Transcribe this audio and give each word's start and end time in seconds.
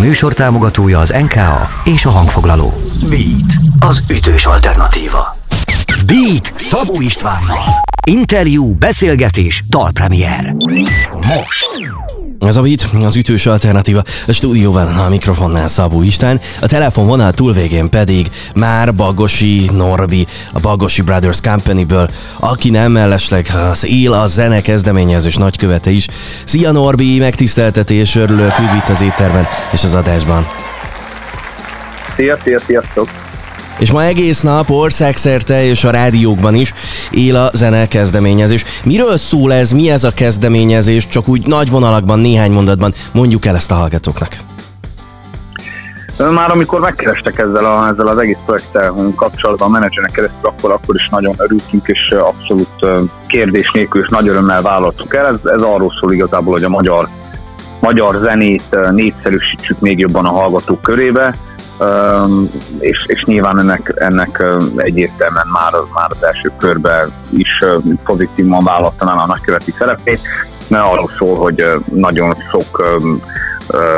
műsor 0.00 0.32
támogatója 0.32 0.98
az 0.98 1.14
NKA 1.20 1.68
és 1.84 2.04
a 2.04 2.10
hangfoglaló. 2.10 2.72
Beat, 3.08 3.52
az 3.80 4.02
ütős 4.10 4.46
alternatíva. 4.46 5.36
Beat 6.06 6.52
Szabó 6.56 7.00
Istvánnal. 7.00 7.64
Interjú, 8.06 8.74
beszélgetés, 8.74 9.64
dalpremier. 9.68 10.54
Most. 11.12 11.90
Ez 12.46 12.56
a 12.56 12.62
Beat, 12.62 12.88
az 13.04 13.16
ütős 13.16 13.46
alternatíva. 13.46 14.02
A 14.26 14.32
stúdióban 14.32 14.86
a 14.86 15.08
mikrofonnál 15.08 15.68
Szabó 15.68 16.02
István, 16.02 16.40
a 16.60 16.66
telefonvonal 16.66 17.32
túlvégén 17.32 17.90
pedig 17.90 18.30
már 18.54 18.94
Bagosi 18.94 19.70
Norbi, 19.72 20.26
a 20.52 20.60
Bagosi 20.60 21.02
Brothers 21.02 21.40
Company-ből, 21.40 22.10
aki 22.38 22.70
nem 22.70 22.92
mellesleg 22.92 23.50
az 23.70 23.86
él 23.86 24.12
a 24.12 24.26
zene 24.26 24.60
kezdeményezés 24.60 25.36
nagykövete 25.36 25.90
is. 25.90 26.06
Szia 26.44 26.70
Norbi, 26.70 27.18
megtiszteltetés, 27.18 28.14
örülök, 28.14 28.52
üdv 28.58 28.76
itt 28.76 28.88
az 28.88 29.00
étterben 29.00 29.46
és 29.72 29.84
az 29.84 29.94
adásban. 29.94 30.46
Szia, 32.16 32.38
szia, 32.44 32.60
sziasztok! 32.60 33.29
És 33.80 33.90
ma 33.90 34.02
egész 34.02 34.40
nap 34.40 34.70
országszerte 34.70 35.64
és 35.64 35.84
a 35.84 35.90
rádiókban 35.90 36.54
is 36.54 36.74
él 37.10 37.36
a 37.36 37.50
zene 37.52 37.88
kezdeményezés. 37.88 38.64
Miről 38.84 39.16
szól 39.16 39.52
ez, 39.52 39.70
mi 39.70 39.90
ez 39.90 40.04
a 40.04 40.12
kezdeményezés, 40.14 41.06
csak 41.06 41.28
úgy 41.28 41.46
nagy 41.46 41.70
vonalakban, 41.70 42.18
néhány 42.18 42.52
mondatban 42.52 42.94
mondjuk 43.12 43.44
el 43.44 43.54
ezt 43.54 43.70
a 43.70 43.74
hallgatóknak. 43.74 44.36
Már 46.34 46.50
amikor 46.50 46.80
megkerestek 46.80 47.38
ezzel, 47.38 47.64
a, 47.64 47.88
ezzel 47.88 48.06
az 48.06 48.18
egész 48.18 48.38
projekttel 48.44 48.94
kapcsolatban 49.16 49.68
a 49.68 49.70
menedzsernek 49.70 50.12
keresztül, 50.12 50.48
akkor, 50.48 50.70
akkor 50.70 50.94
is 50.94 51.08
nagyon 51.08 51.34
örültünk, 51.38 51.86
és 51.86 52.10
abszolút 52.10 52.86
kérdés 53.26 53.70
nélkül 53.70 54.02
és 54.02 54.08
nagy 54.08 54.28
örömmel 54.28 54.62
vállaltuk 54.62 55.14
el. 55.14 55.26
Ez, 55.26 55.50
ez 55.52 55.62
arról 55.62 55.92
szól 56.00 56.12
igazából, 56.12 56.52
hogy 56.52 56.64
a 56.64 56.68
magyar, 56.68 57.08
magyar 57.80 58.16
zenét 58.22 58.76
népszerűsítsük 58.90 59.80
még 59.80 59.98
jobban 59.98 60.26
a 60.26 60.30
hallgatók 60.30 60.82
körébe, 60.82 61.34
és, 62.78 63.04
és 63.06 63.24
nyilván 63.24 63.58
ennek, 63.58 63.92
ennek 63.96 64.42
egyértelműen 64.76 65.46
már, 65.52 65.72
már 65.94 66.10
az 66.10 66.24
első 66.24 66.52
körben 66.58 67.12
is 67.30 67.64
pozitívan 68.04 68.68
el 68.68 68.92
a 68.98 69.26
nagyköveti 69.26 69.74
szerepét, 69.78 70.20
mert 70.68 70.86
arról 70.86 71.10
szól, 71.18 71.36
hogy 71.36 71.64
nagyon 71.94 72.36
sok 72.50 72.82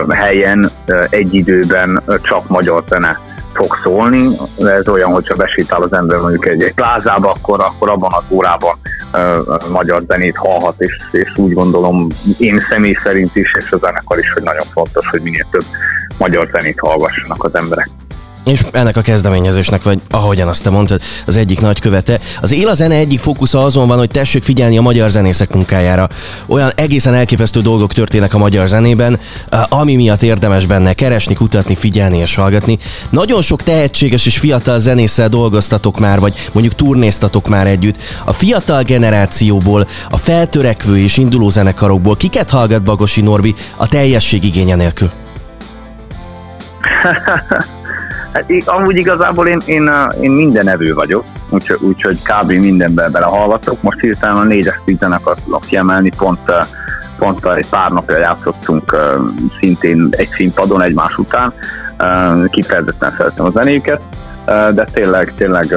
helyen 0.09 0.71
egy 1.11 1.35
időben 1.35 2.03
csak 2.23 2.49
magyar 2.49 2.85
zene 2.89 3.19
fog 3.53 3.79
szólni. 3.83 4.29
Ez 4.59 4.89
olyan, 4.89 5.11
hogyha 5.11 5.35
besétál 5.35 5.83
az 5.83 5.93
ember 5.93 6.19
mondjuk 6.19 6.47
egy, 6.47 6.63
egy 6.63 6.75
plázába, 6.75 7.31
akkor, 7.31 7.61
akkor 7.61 7.89
abban 7.91 8.11
az 8.13 8.25
órában 8.29 8.79
uh, 9.13 9.69
magyar 9.71 10.03
zenét 10.09 10.37
hallhat, 10.37 10.81
és, 10.81 10.97
és 11.11 11.33
úgy 11.37 11.53
gondolom 11.53 12.07
én 12.39 12.61
személy 12.69 12.97
szerint 13.03 13.37
is, 13.37 13.55
és 13.59 13.73
a 13.73 13.77
zenekar 13.77 14.19
is, 14.19 14.33
hogy 14.33 14.43
nagyon 14.43 14.67
fontos, 14.73 15.09
hogy 15.09 15.23
minél 15.23 15.47
több 15.51 15.65
magyar 16.23 16.49
zenét 16.53 16.79
hallgassanak 16.79 17.45
az 17.45 17.55
emberek. 17.55 17.89
És 18.45 18.61
ennek 18.73 18.97
a 18.97 19.01
kezdeményezésnek, 19.01 19.83
vagy 19.83 20.01
ahogyan 20.11 20.49
azt 20.49 20.63
te 20.63 20.71
mondtad, 20.71 21.01
az 21.27 21.37
egyik 21.37 21.61
nagy 21.61 21.81
követe. 21.81 22.21
Az 22.41 22.53
él 22.53 22.69
a 22.69 22.75
zene 22.75 22.95
egyik 22.95 23.21
fókusza 23.21 23.65
azon 23.65 23.89
van, 23.89 23.99
hogy 23.99 24.11
tessék 24.11 24.43
figyelni 24.43 24.79
a 24.79 24.83
magyar 24.83 25.11
zenészek 25.11 25.55
munkájára. 25.55 26.09
Olyan 26.47 26.73
egészen 26.75 27.15
elképesztő 27.15 27.61
dolgok 27.61 27.93
történnek 27.93 28.35
a 28.35 28.39
magyar 28.39 28.69
zenében, 28.69 29.19
ami 29.69 29.95
miatt 29.95 30.23
érdemes 30.23 30.67
benne 30.67 30.93
keresni, 30.93 31.35
kutatni, 31.35 31.75
figyelni 31.75 32.19
és 32.19 32.35
hallgatni. 32.35 32.79
Nagyon 33.11 33.43
sok 33.43 33.63
tehetséges 33.63 34.27
és 34.27 34.39
fiatal 34.39 34.79
zenésszel 34.79 35.29
dolgoztatok 35.29 35.99
már, 35.99 36.21
vagy 36.21 36.49
mondjuk 36.53 36.75
turnéztatok 36.75 37.49
már 37.49 37.67
együtt. 37.67 37.97
A 38.25 38.33
fiatal 38.33 38.83
generációból, 38.83 39.87
a 40.11 40.17
feltörekvő 40.17 40.99
és 40.99 41.17
induló 41.17 41.51
zenekarokból 41.51 42.17
kiket 42.17 42.51
hallgat 42.51 42.83
Bagosi 42.83 43.21
Norbi 43.21 43.55
a 43.77 43.87
teljesség 43.87 44.45
igénye 44.45 44.75
nélkül? 44.75 45.11
Hát, 48.33 48.47
amúgy 48.65 48.97
igazából 48.97 49.47
én, 49.47 49.63
én, 49.65 49.91
én 50.21 50.31
minden 50.31 50.69
evő 50.69 50.95
vagyok, 50.95 51.25
úgyhogy 51.49 51.79
úgy, 51.81 52.23
kb. 52.23 52.51
mindenben 52.51 53.13
belehallgatok. 53.13 53.83
Most 53.83 54.01
hirtelen 54.01 54.37
a 54.37 54.43
négyes 54.43 54.81
szízenek 54.87 55.27
akarok 55.27 55.61
kiemelni, 55.61 56.11
pont, 56.17 56.41
pont 57.19 57.47
egy 57.47 57.69
pár 57.69 57.91
napja 57.91 58.17
játszottunk 58.17 58.97
szintén 59.61 60.09
egy 60.11 60.29
színpadon 60.29 60.83
egymás 60.83 61.19
után. 61.19 61.53
Kifejezetten 62.51 63.13
szeretem 63.17 63.45
a 63.45 63.51
zenéket, 63.51 64.01
de 64.47 64.85
tényleg, 64.93 65.33
tényleg 65.37 65.77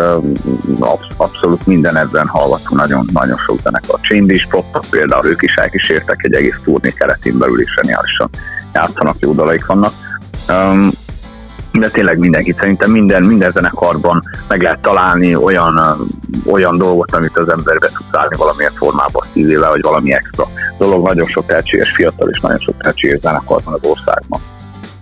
abszolút 1.18 1.68
minden 1.68 1.98
ebben 1.98 2.28
hallgatunk 2.28 2.81
nagyon, 2.81 3.06
nagyon 3.14 3.38
sok 3.46 3.59
zenekar. 3.64 4.00
Change 4.02 4.46
Pop, 4.50 4.86
például 4.90 5.25
ők 5.25 5.42
is 5.42 5.56
elkísértek 5.56 6.24
egy 6.24 6.34
egész 6.34 6.59
turné 6.64 6.90
keretén 6.90 7.38
belül 7.38 7.62
is 7.62 7.74
zseniálisan 7.75 8.30
játszanak, 8.74 9.16
jó 9.20 9.34
dalaik 9.34 9.66
vannak 9.66 9.94
de 11.80 11.90
tényleg 11.90 12.18
mindenki 12.18 12.56
szerintem 12.58 12.91
minden, 12.91 13.24
minden 13.24 13.52
zenekarban 13.52 14.24
meg 14.47 14.62
lehet 14.62 14.80
találni 14.80 15.36
olyan, 15.36 16.08
olyan 16.52 16.78
dolgot, 16.78 17.12
amit 17.12 17.38
az 17.38 17.50
ember 17.50 17.80
be 17.80 17.88
tud 17.88 18.06
állni 18.12 18.36
valamilyen 18.38 18.72
formában 18.72 19.25
szívével, 19.34 19.69
vagy 19.69 19.81
valami 19.81 20.13
extra 20.13 20.47
dolog. 20.78 21.08
Nagyon 21.08 21.28
sok 21.28 21.46
tehetséges 21.46 21.91
fiatal 21.91 22.30
és 22.30 22.40
nagyon 22.40 22.59
sok 22.59 22.78
tehetséges 22.78 23.19
zenekar 23.19 23.62
van 23.63 23.74
az 23.74 23.90
országban. 23.90 24.40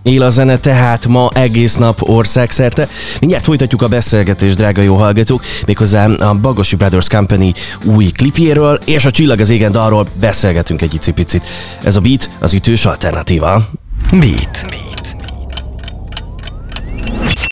Él 0.03 0.21
a 0.21 0.29
zene 0.29 0.57
tehát 0.57 1.07
ma 1.07 1.29
egész 1.33 1.77
nap 1.77 2.01
országszerte. 2.01 2.87
Mindjárt 3.19 3.43
folytatjuk 3.43 3.81
a 3.81 3.87
beszélgetést, 3.87 4.55
drága 4.55 4.81
jó 4.81 4.95
hallgatók, 4.95 5.41
méghozzá 5.65 6.05
a 6.05 6.33
Bagosi 6.33 6.75
Brothers 6.75 7.07
Company 7.07 7.53
új 7.83 8.05
klipjéről, 8.05 8.79
és 8.85 9.05
a 9.05 9.11
Csillag 9.11 9.39
az 9.39 9.49
égen 9.49 9.71
arról 9.75 10.07
beszélgetünk 10.19 10.81
egy 10.81 10.93
icipicit. 10.93 11.43
Ez 11.83 11.95
a 11.95 12.01
beat 12.01 12.29
az 12.39 12.53
ütős 12.53 12.85
alternatíva. 12.85 13.69
Beat. 14.11 14.65
beat. 14.69 15.32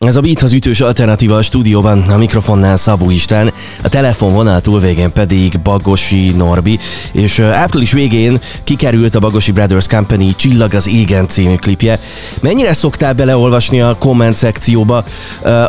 Ez 0.07 0.15
a 0.15 0.21
Beat 0.21 0.41
az 0.41 0.53
ütős 0.53 0.79
alternatíva 0.79 1.35
a 1.35 1.41
stúdióban, 1.41 2.01
a 2.01 2.17
mikrofonnál 2.17 2.77
Szabó 2.77 3.09
Isten, 3.09 3.53
a 3.81 3.89
telefonvonal 3.89 4.61
túlvégén 4.61 5.11
pedig 5.11 5.59
Bagosi 5.59 6.29
Norbi, 6.29 6.79
és 7.11 7.39
április 7.39 7.91
végén 7.91 8.39
kikerült 8.63 9.15
a 9.15 9.19
Bagosi 9.19 9.51
Brothers 9.51 9.87
Company 9.87 10.35
Csillag 10.35 10.73
az 10.73 10.87
égen 10.87 11.27
című 11.27 11.55
klipje. 11.55 11.99
Mennyire 12.39 12.73
szoktál 12.73 13.13
beleolvasni 13.13 13.81
a 13.81 13.95
komment 13.99 14.35
szekcióba? 14.35 15.03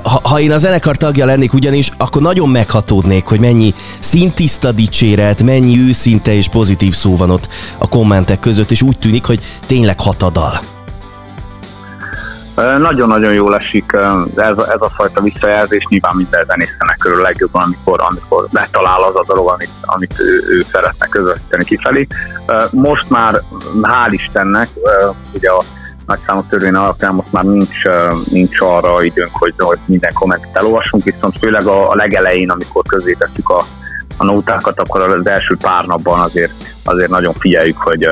Ha, 0.03 0.21
ha 0.23 0.41
én 0.41 0.53
a 0.53 0.59
zenekar 0.59 0.97
tagja 0.97 1.25
lennék 1.25 1.53
ugyanis, 1.53 1.91
akkor 1.97 2.23
nagyon 2.23 2.49
meghatódnék, 2.49 3.25
hogy 3.25 3.41
mennyi 3.41 3.75
szintiszta 3.99 4.73
dicséret, 4.73 5.43
mennyi 5.43 5.79
őszinte 5.79 6.35
és 6.35 6.49
pozitív 6.49 6.95
szó 6.95 7.17
van 7.17 7.31
ott 7.31 7.49
a 7.79 7.89
kommentek 7.89 8.41
között, 8.41 8.71
és 8.71 8.83
úgy 8.83 8.99
tűnik, 8.99 9.25
hogy 9.25 9.41
tényleg 9.67 10.01
hat 10.01 10.23
a 10.23 10.31
dal. 10.31 10.72
Nagyon-nagyon 12.55 13.33
jól 13.33 13.57
esik 13.57 13.93
ez, 14.37 14.57
ez 14.59 14.81
a 14.81 14.91
fajta 14.95 15.21
visszajelzés, 15.21 15.85
nyilván 15.89 16.17
minden 16.17 16.45
zenésznek 16.45 16.97
körül 16.99 17.23
legjobban, 17.23 17.63
amikor, 17.63 18.01
amikor 18.09 18.47
betalál 18.51 19.03
az 19.03 19.17
a 19.17 19.25
dolog, 19.27 19.49
amit, 19.49 19.71
amit 19.81 20.15
ő, 20.19 20.43
ő 20.49 20.65
szeretne 20.73 21.07
közvetíteni 21.07 21.65
kifelé. 21.65 22.07
Most 22.71 23.11
már, 23.11 23.43
hál' 23.83 24.09
Istennek, 24.11 24.69
ugye 25.33 25.51
a 25.51 25.63
nagyszámú 26.07 26.45
törvény 26.49 26.75
alapján 26.75 27.15
most 27.15 27.33
már 27.33 27.45
nincs, 27.45 27.83
nincs 28.31 28.61
arra 28.61 29.03
időnk, 29.03 29.31
hogy, 29.33 29.55
hogy 29.57 29.79
minden 29.87 30.13
kommentet 30.13 30.57
elolvasunk, 30.57 31.05
viszont 31.05 31.39
főleg 31.39 31.67
a, 31.67 31.91
a 31.91 31.95
legelején, 31.95 32.51
amikor 32.51 32.83
tettük 33.19 33.49
a, 33.49 33.65
a 34.17 34.25
nótákat, 34.25 34.81
akkor 34.81 35.01
az 35.01 35.27
első 35.27 35.57
pár 35.57 35.85
napban 35.85 36.21
azért, 36.21 36.53
azért 36.85 37.11
nagyon 37.11 37.35
figyeljük, 37.39 37.77
hogy 37.77 38.09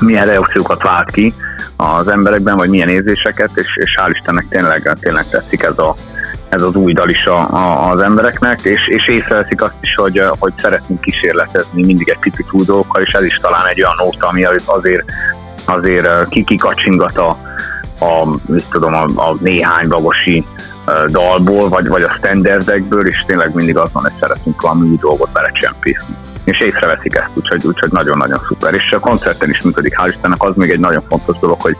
milyen 0.00 0.26
reakciókat 0.26 0.82
vált 0.82 1.10
ki, 1.10 1.32
az 1.76 2.08
emberekben, 2.08 2.56
vagy 2.56 2.68
milyen 2.68 2.88
érzéseket, 2.88 3.50
és, 3.54 3.76
és 3.76 3.98
hál' 4.00 4.10
Istennek 4.12 4.46
tényleg, 4.48 4.96
tényleg 5.00 5.28
tetszik 5.28 5.62
ez, 5.62 5.78
a, 5.78 5.94
ez 6.48 6.62
az 6.62 6.74
új 6.74 6.92
dal 6.92 7.08
is 7.08 7.26
a, 7.26 7.50
a, 7.52 7.90
az 7.90 8.00
embereknek, 8.00 8.60
és, 8.62 8.88
és 8.88 9.08
észreveszik 9.08 9.62
azt 9.62 9.74
is, 9.80 9.94
hogy, 9.94 10.22
hogy 10.38 10.52
szeretnénk 10.58 11.00
kísérletezni 11.00 11.84
mindig 11.84 12.08
egy 12.08 12.18
picit 12.18 12.46
új 12.52 12.64
dolgokkal, 12.64 13.02
és 13.02 13.12
ez 13.12 13.24
is 13.24 13.36
talán 13.36 13.66
egy 13.66 13.82
olyan 13.82 13.94
nóta, 13.98 14.26
ami 14.26 14.44
azért, 14.64 15.04
azért 15.64 16.28
kikikacsingat 16.28 17.18
a, 17.18 17.28
a, 17.98 18.38
mit 18.46 18.64
tudom, 18.70 18.94
a, 18.94 19.04
a 19.04 19.36
néhány 19.40 19.88
bagosi 19.88 20.44
dalból, 21.08 21.68
vagy, 21.68 21.88
vagy 21.88 22.02
a 22.02 22.10
standardekből, 22.10 23.06
és 23.06 23.24
tényleg 23.26 23.54
mindig 23.54 23.76
az 23.76 23.92
van, 23.92 24.02
hogy 24.02 24.12
szeretnénk 24.20 24.62
valami 24.62 24.88
új 24.88 24.96
dolgot 24.96 25.32
belecsempészni 25.32 26.16
és 26.44 26.60
észreveszik 26.60 27.14
ezt, 27.14 27.30
úgyhogy, 27.34 27.66
úgyhogy 27.66 27.90
nagyon-nagyon 27.92 28.40
szuper. 28.48 28.74
És 28.74 28.92
a 28.92 28.98
koncerten 28.98 29.50
is 29.50 29.62
működik, 29.62 29.94
hál' 30.00 30.08
Istennek, 30.08 30.42
az 30.42 30.54
még 30.56 30.70
egy 30.70 30.80
nagyon 30.80 31.02
fontos 31.08 31.38
dolog, 31.38 31.60
hogy 31.60 31.76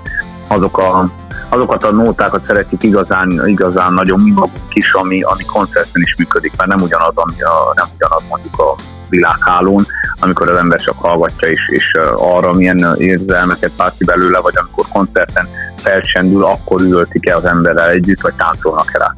azok 0.46 0.78
a, 0.78 1.04
azokat 1.48 1.84
a 1.84 1.90
nótákat 1.90 2.44
szeretjük 2.46 2.82
igazán, 2.82 3.42
igazán 3.46 3.92
nagyon 3.92 4.20
mi 4.20 4.32
magunk 4.32 4.74
is, 4.74 4.92
ami, 4.92 5.22
ami 5.22 5.44
koncerten 5.44 6.02
is 6.02 6.14
működik, 6.16 6.52
mert 6.56 6.68
nem 6.68 6.80
ugyanaz, 6.80 7.12
ami 7.14 7.42
a, 7.42 7.72
nem 7.74 7.86
ugyanaz 7.94 8.22
mondjuk 8.28 8.58
a 8.58 8.74
világhálón, 9.10 9.86
amikor 10.18 10.48
az 10.48 10.56
ember 10.56 10.80
csak 10.80 10.98
hallgatja, 10.98 11.48
és, 11.48 11.60
és 11.68 11.92
arra 12.16 12.52
milyen 12.52 12.94
érzelmeket 12.98 13.72
vált 13.76 13.94
ki 13.98 14.04
belőle, 14.04 14.38
vagy 14.38 14.54
amikor 14.56 14.84
koncerten 14.92 15.48
felcsendül, 15.76 16.44
akkor 16.44 16.80
ültik 16.80 17.28
el 17.28 17.36
az 17.36 17.44
emberrel 17.44 17.88
együtt, 17.88 18.20
vagy 18.20 18.34
táncolnak 18.34 18.94
el 18.94 19.14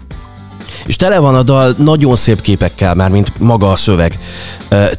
és 0.86 0.96
tele 0.96 1.18
van 1.18 1.34
a 1.34 1.42
dal 1.42 1.74
nagyon 1.76 2.16
szép 2.16 2.40
képekkel, 2.40 2.94
már 2.94 3.10
mint 3.10 3.32
maga 3.38 3.70
a 3.70 3.76
szöveg. 3.76 4.18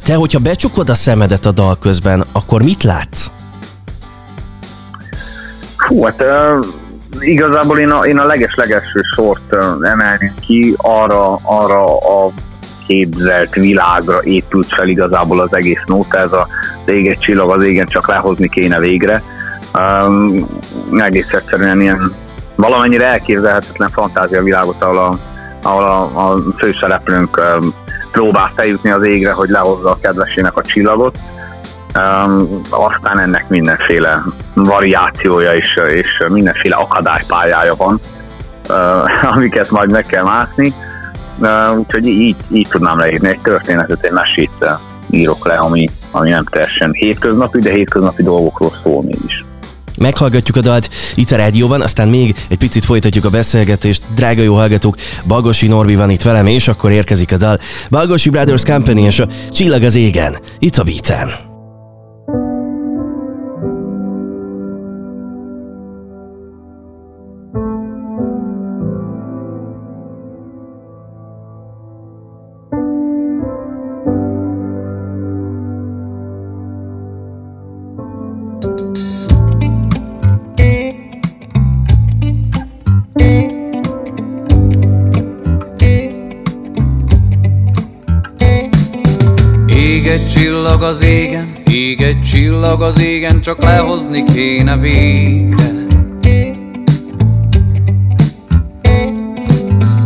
Te, 0.04 0.14
hogyha 0.14 0.38
becsukod 0.38 0.90
a 0.90 0.94
szemedet 0.94 1.46
a 1.46 1.50
dal 1.50 1.78
közben, 1.78 2.24
akkor 2.32 2.62
mit 2.62 2.82
látsz? 2.82 3.26
Hú, 5.76 6.04
hát 6.04 6.24
igazából 7.18 7.78
én 7.78 7.90
a, 7.90 8.06
én 8.06 8.18
a 8.18 8.24
leges-legelső 8.24 9.00
sort 9.14 9.52
emelném 9.80 10.34
ki, 10.40 10.74
arra, 10.76 11.34
arra 11.42 11.84
a 11.84 12.30
képzelt 12.86 13.54
világra 13.54 14.22
épült 14.22 14.74
fel 14.74 14.88
igazából 14.88 15.40
az 15.40 15.54
egész 15.54 15.82
nóta, 15.86 16.18
ez 16.18 16.32
a 16.32 16.46
éget 16.86 17.20
csillag 17.20 17.50
az 17.50 17.64
égen 17.64 17.86
csak 17.86 18.08
lehozni 18.08 18.48
kéne 18.48 18.78
végre. 18.78 19.22
Um, 19.74 20.46
egész 20.98 21.32
egyszerűen 21.32 21.80
ilyen 21.80 22.12
valamennyire 22.54 23.10
elképzelhetetlen 23.10 23.88
fantázia 23.88 24.42
világot, 24.42 24.82
ahol 24.82 24.98
a, 24.98 25.14
ahol 25.62 25.84
a, 25.84 26.30
a 26.30 26.38
főszereplőnk 26.58 27.36
um, 27.36 27.74
próbál 28.12 28.52
feljutni 28.56 28.90
az 28.90 29.04
égre, 29.04 29.32
hogy 29.32 29.48
lehozza 29.48 29.90
a 29.90 29.98
kedvesének 30.00 30.56
a 30.56 30.62
csillagot. 30.62 31.18
Um, 31.94 32.60
aztán 32.70 33.18
ennek 33.18 33.48
mindenféle 33.48 34.22
variációja 34.54 35.54
és, 35.54 35.80
és 35.88 36.22
mindenféle 36.28 36.76
akadálypályája 36.76 37.74
van, 37.74 38.00
uh, 38.68 39.32
amiket 39.34 39.70
majd 39.70 39.90
meg 39.90 40.06
kell 40.06 40.24
mászni. 40.24 40.74
Úgyhogy 41.78 42.06
így, 42.06 42.36
így 42.52 42.68
tudnám 42.68 42.98
leírni 42.98 43.28
egy 43.28 43.40
történetet, 43.42 44.04
egy 44.04 44.12
mesét 44.12 44.50
írok 45.10 45.46
le, 45.46 45.54
ami, 45.54 45.90
ami 46.10 46.30
nem 46.30 46.44
teljesen 46.44 46.92
hétköznapi, 46.92 47.58
de 47.58 47.70
hétköznapi 47.70 48.22
dolgokról 48.22 48.72
szól 48.82 49.02
mégis. 49.02 49.44
Meghallgatjuk 49.98 50.56
a 50.56 50.60
dalt 50.60 50.88
itt 51.14 51.30
a 51.30 51.36
rádióban, 51.36 51.80
aztán 51.80 52.08
még 52.08 52.34
egy 52.48 52.58
picit 52.58 52.84
folytatjuk 52.84 53.24
a 53.24 53.30
beszélgetést. 53.30 54.02
Drága 54.14 54.42
jó 54.42 54.54
hallgatók, 54.54 54.96
Bagosi 55.26 55.66
Norbi 55.66 55.94
van 55.94 56.10
itt 56.10 56.22
velem, 56.22 56.46
és 56.46 56.68
akkor 56.68 56.90
érkezik 56.90 57.32
a 57.32 57.36
dal. 57.36 57.58
Bagosi 57.90 58.30
Brothers 58.30 58.64
Company 58.64 59.04
és 59.04 59.18
a 59.18 59.28
Csillag 59.50 59.82
az 59.82 59.94
égen, 59.94 60.36
itt 60.58 60.76
a 60.76 60.82
Beaten. 60.82 61.53
Az 90.84 91.04
égen, 91.04 91.56
ég 91.70 92.02
egy 92.02 92.20
csillag 92.20 92.82
az 92.82 93.00
égen, 93.00 93.40
csak 93.40 93.62
lehozni 93.62 94.24
kéne 94.24 94.76
végre. 94.76 95.64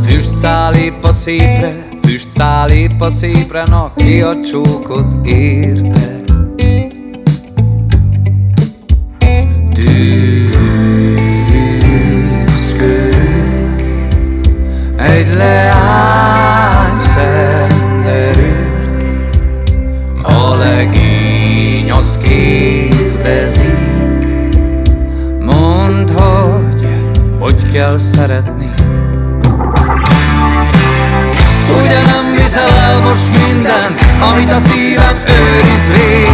Füst 0.07 0.35
száll 0.35 0.75
épp 0.75 1.03
a 1.03 1.13
szépre, 1.13 1.89
füst 2.03 2.29
száll 2.37 2.71
épp 2.71 3.01
a 3.01 3.11
szépre, 3.11 3.63
na 3.63 3.93
ki 3.95 4.21
a 4.21 4.41
csókot 4.41 5.27
érte. 5.27 6.23
Tűz 9.73 10.38
kérdezi. 23.29 23.75
Mondd, 25.41 26.11
hogy 26.21 26.89
hogy 27.39 27.71
kell 27.73 27.99
szeretni. 27.99 28.71
Ugye 31.81 32.01
nem 32.07 32.25
viszel 32.37 32.71
el 32.71 32.99
most 32.99 33.47
mindent, 33.47 34.07
amit 34.33 34.51
a 34.51 34.61
szívem 34.61 35.17
őriz 35.27 35.87
rég? 35.97 36.31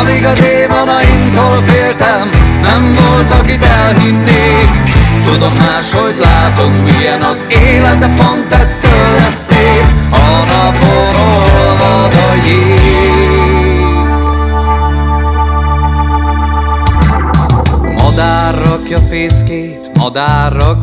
Amíg 0.00 0.24
a 0.24 0.32
démonaimtól 0.32 1.62
féltem, 1.66 2.30
nem 2.62 2.94
volt, 2.94 3.32
akit 3.40 3.64
elhinnék. 3.64 4.70
Tudom 5.24 5.54
máshogy 5.54 6.14
látom, 6.20 6.72
milyen 6.72 7.22
az 7.22 7.44
élet, 7.48 7.98
de 7.98 8.06
pont 8.06 8.52
ettől 8.52 9.12
lesz 9.16 9.46
szép. 9.48 9.86
A 10.10 10.44
napon 10.50 11.14
olvad 11.16 12.12
a 12.12 12.46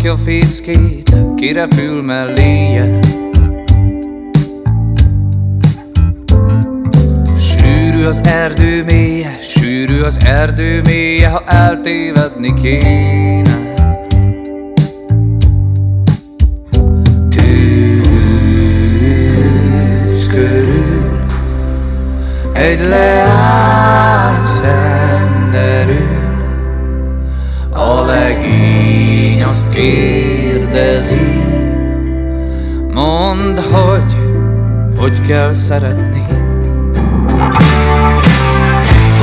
madár 0.08 0.16
rakja 0.16 0.18
fészkét, 0.18 1.16
kirepül 1.36 2.02
melléje. 2.02 3.00
Sűrű 7.40 8.06
az 8.06 8.22
erdő 8.24 8.84
mélye, 8.84 9.38
sűrű 9.42 10.02
az 10.02 10.18
erdő 10.26 10.82
mélye, 10.86 11.28
ha 11.28 11.44
eltévedni 11.46 12.54
kéne. 12.62 13.77
Kell 35.48 35.56
szeretni 35.56 36.26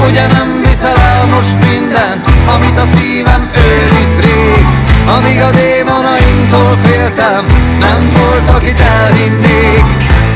Ugye 0.08 0.26
nem 0.26 0.62
viszel 0.62 0.96
el 0.96 1.26
most 1.26 1.54
mindent, 1.70 2.26
amit 2.54 2.78
a 2.78 2.84
szívem 2.96 3.50
őriz 3.56 4.16
rég. 4.20 4.66
Amíg 5.16 5.40
a 5.40 5.50
démonaimtól 5.50 6.76
féltem, 6.82 7.46
nem 7.78 8.12
volt, 8.16 8.50
akit 8.50 8.80
elhinnék. 8.80 9.84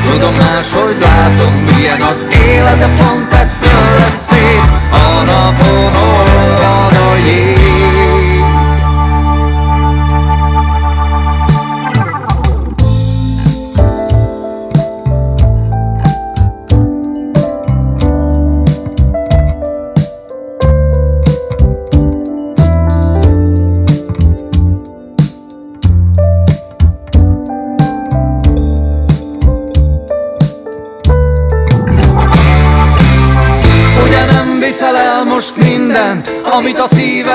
Tudom 0.04 0.34
máshogy 0.34 0.96
látom, 1.00 1.52
milyen 1.52 2.00
az 2.00 2.26
élet, 2.30 2.78
de 2.78 2.88
pont 2.88 3.32
ettől 3.32 3.57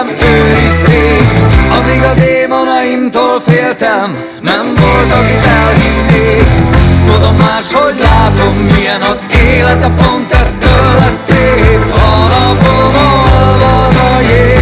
szívem 0.03 0.31
őriz 0.31 0.81
rég 0.85 1.27
Amíg 1.79 2.03
a 2.03 2.13
démonaimtól 2.13 3.41
féltem, 3.45 4.17
nem 4.41 4.75
volt, 4.75 5.11
akit 5.11 5.45
elhinnék 5.45 6.47
Tudom 7.05 7.35
máshogy 7.35 7.99
látom, 7.99 8.53
milyen 8.53 9.01
az 9.01 9.27
élete, 9.55 9.87
pont 9.87 10.33
ettől 10.33 10.93
lesz 10.99 11.25
szép. 11.25 11.93
A 11.95 12.27
napon 12.29 12.95
olvad 13.35 13.95
a 13.95 14.21
jég. 14.21 14.61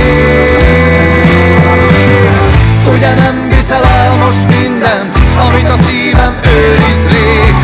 Ugye 2.94 3.14
nem 3.16 3.50
viszel 3.50 3.84
el 3.84 4.16
most 4.16 4.60
mindent, 4.60 5.18
amit 5.48 5.70
a 5.70 5.76
szívem 5.84 6.34
őriz 6.44 7.06
rég 7.08 7.56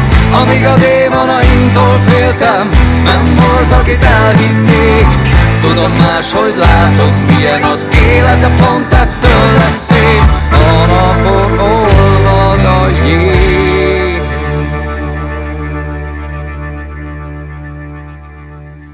Amíg 0.42 0.66
a 0.66 0.76
démonaimtól 0.76 2.00
féltem, 2.08 2.70
nem 3.04 3.36
volt, 3.36 3.82
akit 3.82 4.04
elhinnék 4.04 5.36
Tudom 5.68 5.92
máshogy 5.92 6.56
látom, 6.58 7.26
milyen 7.28 7.64
az 7.64 7.90
élet, 8.16 8.40
de 8.40 8.48
pont 8.48 8.94
ettől 8.94 9.17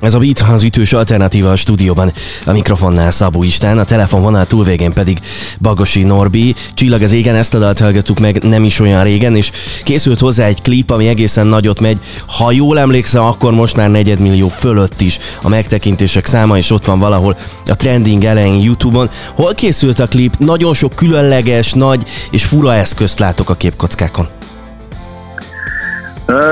Ez 0.04 0.14
a 0.14 0.20
Beat 0.20 0.40
az 0.40 0.64
ütős 0.64 0.94
alternatíva 0.94 1.52
a 1.52 1.56
stúdióban. 1.56 2.12
A 2.46 2.52
mikrofonnál 2.52 3.12
Szabó 3.12 3.44
Istán, 3.44 3.78
a 3.78 3.84
telefonvonal 3.84 4.46
túlvégén 4.46 4.94
pedig 4.94 5.20
Bagosi 5.62 6.04
Norbi. 6.04 6.56
Csillag 6.74 7.02
az 7.02 7.14
égen, 7.14 7.36
ezt 7.36 7.54
a 7.54 7.60
dalt 7.60 7.80
hallgattuk 7.80 8.20
meg 8.20 8.44
nem 8.44 8.64
is 8.64 8.80
olyan 8.80 9.04
régen, 9.04 9.36
és 9.36 9.52
készült 9.84 10.20
hozzá 10.20 10.46
egy 10.46 10.62
klip, 10.62 10.92
ami 10.92 11.08
egészen 11.08 11.48
nagyot 11.48 11.80
megy. 11.80 12.00
Ha 12.26 12.52
jól 12.52 12.80
emlékszem, 12.80 13.24
akkor 13.24 13.54
most 13.54 13.76
már 13.76 13.90
negyedmillió 13.90 14.48
fölött 14.48 15.02
is 15.02 15.20
a 15.42 15.50
megtekintések 15.50 16.26
száma, 16.26 16.58
és 16.58 16.72
ott 16.72 16.86
van 16.86 17.00
valahol 17.00 17.38
a 17.66 17.76
trending 17.76 18.24
elején 18.24 18.62
YouTube-on. 18.62 19.10
Hol 19.36 19.54
készült 19.54 20.00
a 20.00 20.08
klip? 20.08 20.38
Nagyon 20.38 20.74
sok 20.74 20.94
különleges, 20.96 21.74
nagy 21.74 22.04
és 22.32 22.44
fura 22.44 22.74
eszközt 22.74 23.20
látok 23.20 23.50
a 23.50 23.56
képkockákon. 23.56 24.28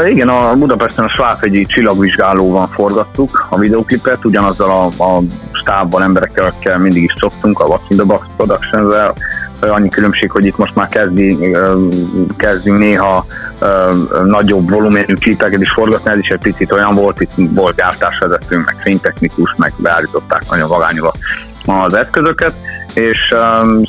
Igen, 0.10 0.30
a 0.30 0.56
Budapesten 0.56 1.06
a 1.06 1.10
Sváthegyi 1.10 1.66
csillagvizsgálóban 1.66 2.68
forgattuk 2.68 3.48
a 3.50 3.58
videoklipet, 3.58 4.25
ugyanazzal 4.25 4.70
a, 4.98 5.04
a 5.04 5.22
stábban 5.51 6.01
emberekkel, 6.01 6.46
akikkel 6.46 6.78
mindig 6.78 7.04
is 7.04 7.13
szoktunk, 7.18 7.60
a 7.60 7.66
What's 7.66 7.90
in 7.90 7.98
the 7.98 8.06
Box 8.06 8.25
production 8.36 8.94
annyi 9.70 9.90
különbség, 9.90 10.32
hogy 10.32 10.46
itt 10.46 10.58
most 10.58 10.75
már 10.75 10.88
kezdi, 10.88 11.56
kezdünk 12.38 12.80
néha 12.80 13.25
nagyobb 14.25 14.70
volumenű 14.70 15.13
klipeket 15.13 15.62
is 15.62 15.72
forgatni, 15.72 16.12
ez 16.12 16.20
is 16.20 16.28
egy 16.28 16.40
picit 16.40 16.72
olyan 16.72 16.96
volt, 16.96 17.22
itt 17.22 17.32
volt 17.36 17.75
gyártásvezető, 17.75 18.58
meg 18.58 18.75
fénytechnikus, 18.80 19.54
meg 19.58 19.74
beállították 19.78 20.50
nagyon 20.50 20.70
vagányul 20.70 21.12
az 21.66 21.94
eszközöket, 21.94 22.54
és 22.94 23.36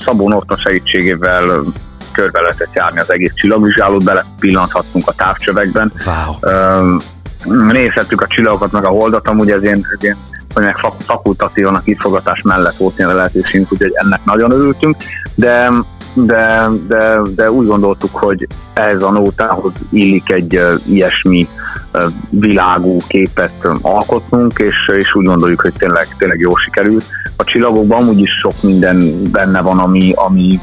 Szabó 0.04 0.28
Norton 0.28 0.58
segítségével 0.58 1.62
körbe 2.12 2.40
lehetett 2.40 2.74
járni 2.74 2.98
az 3.00 3.10
egész 3.10 3.32
csillagvizsgálót, 3.34 4.04
bele 4.04 4.24
pillanthattunk 4.40 5.08
a 5.08 5.12
távcsövekben. 5.12 5.92
Wow. 6.06 6.98
Nézhettük 7.72 8.20
a 8.20 8.26
csillagokat, 8.26 8.72
meg 8.72 8.84
a 8.84 8.88
holdat, 8.88 9.28
amúgy 9.28 9.50
ez 9.50 9.62
ilyen, 9.62 9.86
ez 9.94 10.02
ilyen 10.02 10.16
hogy 10.54 10.64
meg 10.64 10.76
fakultatívan 11.06 11.74
a 11.74 11.82
kifogatás 11.82 12.42
mellett 12.42 12.76
volt 12.76 12.98
ilyen 12.98 13.14
lehetőségünk, 13.14 13.72
úgyhogy 13.72 13.92
ennek 13.94 14.24
nagyon 14.24 14.50
örültünk, 14.50 14.96
de, 15.34 15.70
de, 16.14 16.68
de, 16.88 17.20
de 17.34 17.50
úgy 17.50 17.66
gondoltuk, 17.66 18.16
hogy 18.16 18.46
ehhez 18.72 19.02
a 19.02 19.10
nótához 19.10 19.72
illik 19.90 20.30
egy 20.30 20.56
uh, 20.56 20.74
ilyesmi 20.86 21.48
uh, 21.92 22.02
világú 22.30 22.98
képet 23.06 23.68
alkotnunk, 23.80 24.58
és, 24.58 24.90
és 24.96 25.14
úgy 25.14 25.24
gondoljuk, 25.24 25.60
hogy 25.60 25.72
tényleg, 25.78 26.08
tényleg 26.18 26.40
jól 26.40 26.58
sikerült. 26.58 27.04
A 27.36 27.44
csillagokban 27.44 28.00
amúgy 28.02 28.20
is 28.20 28.30
sok 28.40 28.62
minden 28.62 29.30
benne 29.30 29.60
van, 29.60 29.78
ami, 29.78 30.12
ami 30.16 30.60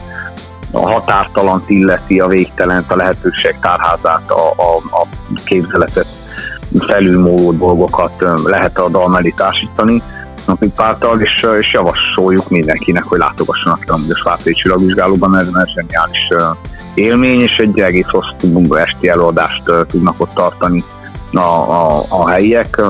a 0.72 0.92
határtalant 0.92 1.70
illeti, 1.70 2.20
a 2.20 2.28
végtelent, 2.28 2.92
a 2.92 2.96
lehetőség 2.96 3.56
tárházát, 3.62 4.30
a, 4.30 4.50
a, 4.50 4.76
a 4.76 5.06
képzeletet 5.46 6.08
felülmúló 6.88 7.52
dolgokat 7.52 8.24
lehet 8.44 8.80
a 8.80 8.90
dal 8.90 9.08
mellé 9.08 9.34
társítani 9.38 10.02
napipártal, 10.46 11.22
és, 11.22 11.46
és 11.60 11.74
javasoljuk 11.74 12.50
mindenkinek, 12.50 13.04
hogy 13.04 13.20
látogassanak 13.20 13.84
a 13.88 14.14
Svájci 14.14 14.54
csillagvizsgálóban, 14.54 15.38
ez 15.38 15.48
egy 15.48 15.74
zseniális 15.76 16.28
élmény, 16.94 17.42
és 17.42 17.58
egy 17.58 17.80
egész 17.80 18.08
hosszú 18.08 18.76
esti 18.76 19.10
előadást 19.10 19.64
tudnak 19.88 20.16
ott 20.18 20.34
tartani 20.34 20.84
a, 21.34 21.40
a, 21.40 22.04
a 22.10 22.30
helyiek 22.30 22.82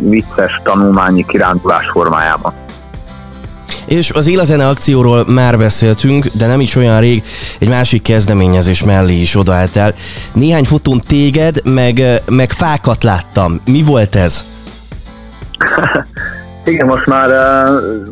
vicces 0.00 0.60
tanulmányi 0.64 1.24
kirándulás 1.26 1.90
formájában. 1.92 2.52
És 3.88 4.10
az 4.10 4.26
Élazene 4.26 4.68
akcióról 4.68 5.24
már 5.26 5.58
beszéltünk, 5.58 6.26
de 6.32 6.46
nem 6.46 6.60
is 6.60 6.76
olyan 6.76 7.00
rég 7.00 7.22
egy 7.58 7.68
másik 7.68 8.02
kezdeményezés 8.02 8.82
mellé 8.82 9.20
is 9.20 9.34
odaálltál. 9.34 9.94
Néhány 10.32 10.64
fotón 10.64 11.00
téged, 11.00 11.60
meg, 11.64 12.02
meg 12.28 12.52
fákat 12.52 13.02
láttam. 13.02 13.60
Mi 13.64 13.82
volt 13.82 14.16
ez? 14.16 14.44
Igen, 16.64 16.86
most 16.86 17.06
már, 17.06 17.30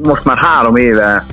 most 0.03 0.25
már 0.25 0.37
három 0.37 0.77
éve 0.77 1.25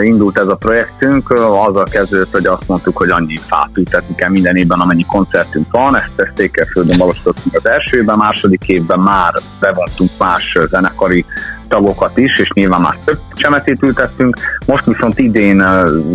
indult 0.00 0.38
ez 0.38 0.46
a 0.46 0.56
projektünk, 0.56 1.30
azzal 1.30 1.84
kezdődött, 1.84 2.32
hogy 2.32 2.46
azt 2.46 2.68
mondtuk, 2.68 2.96
hogy 2.96 3.10
annyi 3.10 3.36
fát 3.36 3.70
ültetni 3.76 4.14
kell 4.14 4.30
minden 4.30 4.56
évben, 4.56 4.80
amennyi 4.80 5.06
koncertünk 5.06 5.66
van, 5.70 5.96
ezt, 5.96 6.40
Ékelföldön 6.40 6.98
valósítottunk 6.98 7.56
az 7.56 7.68
első 7.68 7.96
évben, 7.96 8.16
második 8.16 8.68
évben 8.68 8.98
már 8.98 9.34
bevontunk 9.60 10.10
más 10.18 10.58
zenekari 10.68 11.24
tagokat 11.68 12.18
is, 12.18 12.38
és 12.38 12.50
nyilván 12.52 12.80
már 12.80 12.96
több 13.04 13.18
csemetét 13.34 13.82
ültettünk. 13.82 14.36
Most 14.66 14.84
viszont 14.84 15.18
idén 15.18 15.64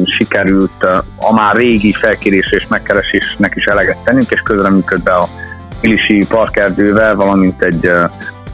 sikerült 0.06 0.84
a 1.18 1.34
már 1.34 1.56
régi 1.56 1.94
felkérés 1.94 2.52
és 2.52 2.68
megkeresésnek 2.68 3.56
is 3.56 3.66
eleget 3.66 4.04
tennünk, 4.04 4.32
és 4.32 4.40
közreműködve 4.40 5.14
a 5.14 5.28
Milisi 5.82 6.26
Parkerdővel, 6.28 7.16
valamint 7.16 7.64
egy, 7.64 7.92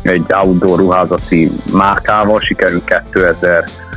egy 0.02 0.26
outdoor 0.44 0.80
ruházati 0.80 1.52
márkával 1.74 2.40
sikerült 2.40 3.02
2000 3.12 3.64
um, 3.68 3.89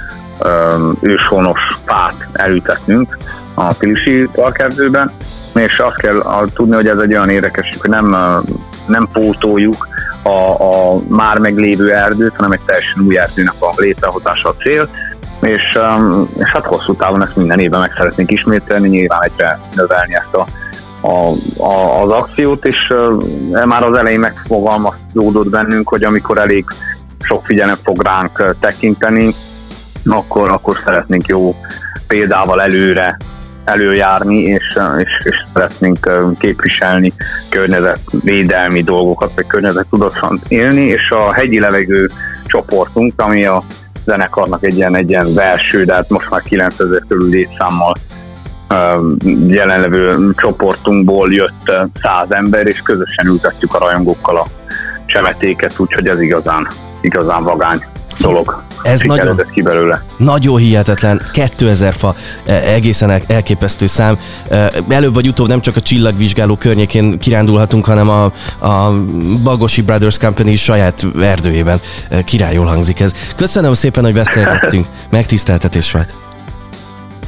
őshonos 1.00 1.60
fát 1.84 2.28
elültetnünk 2.32 3.16
a 3.54 3.74
Pilisi 3.74 4.28
parkerdőben, 4.32 5.10
és 5.54 5.78
azt 5.78 5.96
kell 5.96 6.22
tudni, 6.54 6.74
hogy 6.74 6.86
ez 6.86 6.98
egy 6.98 7.12
olyan 7.12 7.28
érdekes, 7.28 7.76
hogy 7.80 7.90
nem, 7.90 8.16
nem 8.86 9.08
pótoljuk 9.12 9.88
a, 10.22 10.62
a 10.62 10.96
már 11.08 11.38
meglévő 11.38 11.92
erdőt, 11.92 12.36
hanem 12.36 12.52
egy 12.52 12.60
teljesen 12.66 13.02
új 13.06 13.18
erdőnek 13.18 13.54
a 13.58 13.72
létrehozása 13.76 14.48
a 14.48 14.54
cél, 14.62 14.88
és, 15.40 15.78
és 16.38 16.50
hát 16.50 16.64
hosszú 16.64 16.94
távon 16.94 17.22
ezt 17.22 17.36
minden 17.36 17.58
évben 17.58 17.80
meg 17.80 17.92
szeretnénk 17.96 18.30
ismételni, 18.30 18.88
nyilván 18.88 19.22
egyre 19.22 19.58
növelni 19.74 20.14
ezt 20.14 20.34
a, 20.34 20.46
a, 21.00 21.32
a, 21.62 22.02
az 22.02 22.10
akciót, 22.10 22.64
és 22.64 22.90
uh, 22.90 23.64
már 23.64 23.82
az 23.82 23.98
elején 23.98 24.20
megfogalmazódott 24.20 25.50
bennünk, 25.50 25.88
hogy 25.88 26.04
amikor 26.04 26.38
elég 26.38 26.64
sok 27.20 27.44
figyelem 27.44 27.76
fog 27.82 28.02
ránk 28.02 28.56
tekinteni, 28.60 29.34
akkor, 30.04 30.50
akkor 30.50 30.76
szeretnénk 30.84 31.26
jó 31.26 31.54
példával 32.06 32.62
előre 32.62 33.16
előjárni, 33.64 34.38
és, 34.38 34.78
és, 34.98 35.16
és 35.24 35.42
szeretnénk 35.52 36.10
képviselni 36.38 37.12
környezetvédelmi 37.48 38.82
dolgokat, 38.82 39.32
vagy 39.34 39.46
környezetudatosan 39.46 40.40
élni, 40.48 40.80
és 40.80 41.10
a 41.10 41.32
hegyi 41.32 41.60
levegő 41.60 42.10
csoportunk, 42.46 43.12
ami 43.16 43.44
a 43.44 43.62
zenekarnak 44.04 44.64
egy 44.64 44.76
ilyen, 44.76 44.96
egy 44.96 45.10
ilyen 45.10 45.34
belső, 45.34 45.84
de 45.84 45.94
hát 45.94 46.08
most 46.08 46.30
már 46.30 46.42
9000 46.42 47.02
körül 47.08 47.28
létszámmal 47.28 47.94
jelenlevő 49.46 50.32
csoportunkból 50.36 51.32
jött 51.32 51.72
száz 52.02 52.30
ember, 52.30 52.66
és 52.66 52.80
közösen 52.82 53.26
ültetjük 53.26 53.74
a 53.74 53.78
rajongókkal 53.78 54.36
a 54.36 54.46
csemetéket, 55.06 55.78
úgyhogy 55.78 56.08
ez 56.08 56.20
igazán, 56.20 56.68
igazán 57.00 57.44
vagány 57.44 57.84
dolog. 58.20 58.62
Ez 58.82 59.00
nagyon, 59.00 59.40
ki 59.52 59.62
belőle. 59.62 60.02
nagyon 60.16 60.56
hihetetlen, 60.56 61.22
2000 61.32 61.94
fa, 61.94 62.14
e, 62.46 62.52
egészen 62.52 63.22
elképesztő 63.26 63.86
szám. 63.86 64.18
E, 64.48 64.70
előbb 64.88 65.14
vagy 65.14 65.28
utóbb 65.28 65.48
nem 65.48 65.60
csak 65.60 65.76
a 65.76 65.80
csillagvizsgáló 65.80 66.56
környékén 66.56 67.18
kirándulhatunk, 67.18 67.84
hanem 67.84 68.08
a, 68.08 68.24
a 68.58 68.92
Bagosi 69.42 69.82
Brothers 69.82 70.18
Company 70.18 70.56
saját 70.56 71.06
erdőjében. 71.20 71.80
E, 72.08 72.22
királyul 72.22 72.66
hangzik 72.66 73.00
ez. 73.00 73.12
Köszönöm 73.36 73.72
szépen, 73.72 74.04
hogy 74.04 74.14
beszélgettünk. 74.14 74.86
Megtiszteltetés 75.10 75.92
volt. 75.92 76.12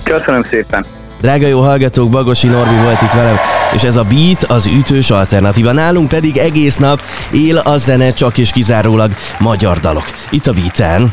Köszönöm 0.03 0.43
szépen. 0.43 0.85
Drága 1.21 1.47
jó 1.47 1.61
hallgatók, 1.61 2.11
Bagosi 2.11 2.47
Norbi 2.47 2.75
volt 2.83 3.03
itt 3.03 3.13
velem, 3.13 3.37
és 3.75 3.83
ez 3.83 3.97
a 3.97 4.03
Beat 4.03 4.43
az 4.43 4.67
ütős 4.67 5.11
alternatíva. 5.11 5.73
Nálunk 5.73 6.09
pedig 6.09 6.37
egész 6.37 6.77
nap 6.77 7.01
él 7.33 7.57
a 7.57 7.77
zene 7.77 8.13
csak 8.13 8.39
és 8.39 8.51
kizárólag 8.51 9.11
magyar 9.39 9.79
dalok. 9.79 10.05
Itt 10.31 10.47
a 10.47 10.53
Beaten. 10.53 11.13